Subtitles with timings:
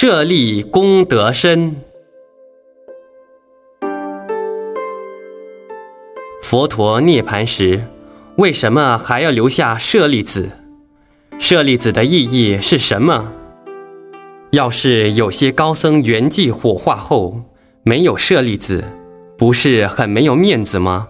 [0.00, 1.74] 舍利功德深。
[6.40, 7.84] 佛陀涅盘时，
[8.36, 10.48] 为什么还要留下舍利子？
[11.40, 13.32] 舍利子的意义是什么？
[14.52, 17.42] 要是有些高僧圆寂火化后
[17.82, 18.84] 没有舍利子，
[19.36, 21.08] 不是很没有面子吗？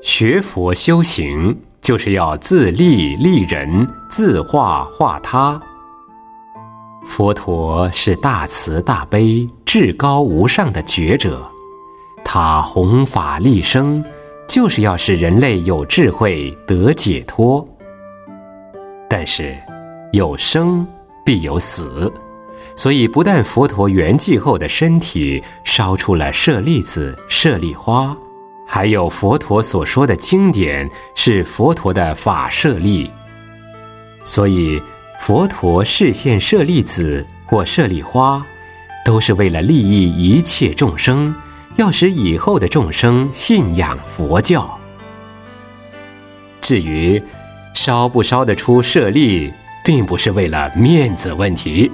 [0.00, 5.60] 学佛修行就是要自利利人，自化化他。
[7.04, 11.48] 佛陀是大慈大悲、至高无上的觉者，
[12.24, 14.04] 他弘法利生，
[14.48, 17.66] 就是要使人类有智慧得解脱。
[19.08, 19.56] 但是，
[20.12, 20.86] 有生
[21.24, 22.12] 必有死，
[22.74, 28.16] 所以不但佛陀圆寂后的身体烧出了舍利子、舍利花，
[28.66, 33.08] 还有佛陀所说的经典是佛陀的法舍利。
[34.24, 34.82] 所以，
[35.20, 38.44] 佛陀示现舍利子或舍利花，
[39.04, 41.34] 都是为了利益一切众生，
[41.76, 44.78] 要使以后的众生信仰佛教。
[46.60, 47.20] 至于，
[47.74, 49.52] 烧不烧得出舍利，
[49.84, 51.90] 并不是为了面子问题。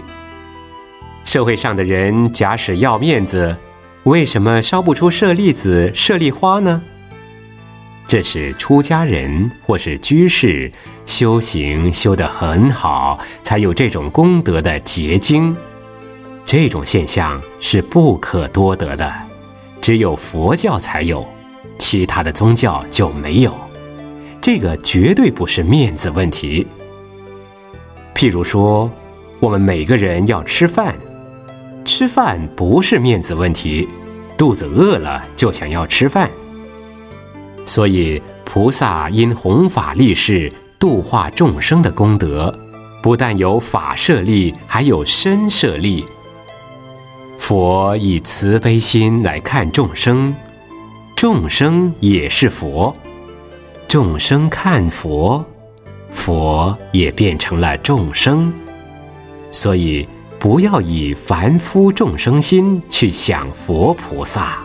[1.25, 3.57] 社会上的人假使要面子，
[4.05, 6.83] 为什么烧不出舍利子、舍利花呢？
[8.07, 10.71] 这是出家人或是居士
[11.05, 15.55] 修行修得很好，才有这种功德的结晶。
[16.45, 19.13] 这种现象是不可多得的，
[19.81, 21.27] 只有佛教才有，
[21.79, 23.55] 其他的宗教就没有。
[24.41, 26.67] 这个绝对不是面子问题。
[28.15, 28.91] 譬如说，
[29.39, 30.95] 我们每个人要吃饭，
[31.85, 33.89] 吃饭不是面子问题，
[34.37, 36.31] 肚子饿了就想要吃饭。
[37.65, 42.53] 所以，菩萨因弘法利世、度化众生的功德，
[43.01, 46.05] 不但有法舍利，还有身舍利。
[47.39, 50.35] 佛以慈悲心来看众生，
[51.15, 52.93] 众生也是佛。
[53.87, 55.45] 众生看佛，
[56.11, 58.53] 佛也变成了众生，
[59.53, 60.09] 所以
[60.41, 64.59] 不要以凡夫众生心去想佛菩萨。